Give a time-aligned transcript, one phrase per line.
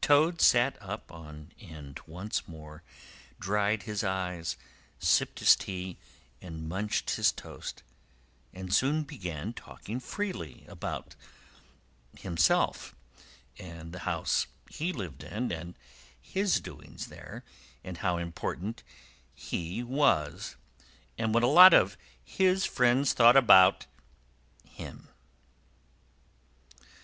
[0.00, 2.82] Toad sat up on end once more,
[3.38, 4.56] dried his eyes,
[4.98, 5.96] sipped his tea
[6.42, 7.84] and munched his toast,
[8.52, 11.14] and soon began talking freely about
[12.18, 12.96] himself,
[13.60, 15.78] and the house he lived in, and
[16.20, 17.44] his doings there,
[17.84, 18.82] and how important
[19.36, 20.56] he was,
[21.16, 21.94] and what a lot
[22.24, 23.86] his friends thought of
[24.64, 25.06] him.